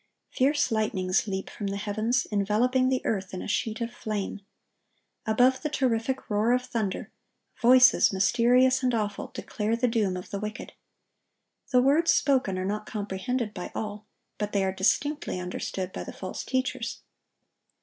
Fierce 0.31 0.71
lightnings 0.71 1.27
leap 1.27 1.47
from 1.47 1.67
the 1.67 1.77
heavens, 1.77 2.25
enveloping 2.31 2.89
the 2.89 3.05
earth 3.05 3.35
in 3.35 3.41
a 3.43 3.47
sheet 3.47 3.81
of 3.81 3.93
flame. 3.93 4.39
Above 5.27 5.61
the 5.61 5.69
terrific 5.69 6.27
roar 6.27 6.53
of 6.53 6.65
thunder, 6.65 7.11
voices, 7.61 8.11
mysterious 8.11 8.81
and 8.81 8.95
awful, 8.95 9.29
declare 9.35 9.75
the 9.75 9.87
doom 9.87 10.17
of 10.17 10.31
the 10.31 10.39
wicked. 10.39 10.73
The 11.71 11.83
words 11.83 12.11
spoken 12.11 12.57
are 12.57 12.65
not 12.65 12.87
comprehended 12.87 13.53
by 13.53 13.71
all; 13.75 14.07
but 14.39 14.53
they 14.53 14.63
are 14.63 14.73
distinctly 14.73 15.39
understood 15.39 15.93
by 15.93 16.03
the 16.03 16.13
false 16.13 16.43
teachers. 16.43 17.01